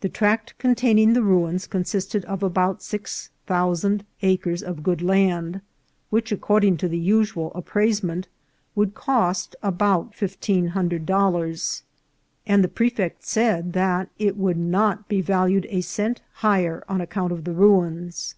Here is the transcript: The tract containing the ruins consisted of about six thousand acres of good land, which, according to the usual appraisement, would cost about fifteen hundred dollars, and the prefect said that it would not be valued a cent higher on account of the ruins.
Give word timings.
The 0.00 0.08
tract 0.08 0.58
containing 0.58 1.12
the 1.12 1.22
ruins 1.22 1.68
consisted 1.68 2.24
of 2.24 2.42
about 2.42 2.82
six 2.82 3.30
thousand 3.46 4.04
acres 4.20 4.64
of 4.64 4.82
good 4.82 5.00
land, 5.00 5.60
which, 6.10 6.32
according 6.32 6.76
to 6.78 6.88
the 6.88 6.98
usual 6.98 7.52
appraisement, 7.54 8.26
would 8.74 8.94
cost 8.94 9.54
about 9.62 10.12
fifteen 10.12 10.70
hundred 10.74 11.06
dollars, 11.06 11.84
and 12.44 12.64
the 12.64 12.68
prefect 12.68 13.24
said 13.24 13.74
that 13.74 14.08
it 14.18 14.36
would 14.36 14.58
not 14.58 15.06
be 15.06 15.20
valued 15.20 15.68
a 15.70 15.82
cent 15.82 16.20
higher 16.32 16.82
on 16.88 17.00
account 17.00 17.30
of 17.32 17.44
the 17.44 17.52
ruins. 17.54 18.34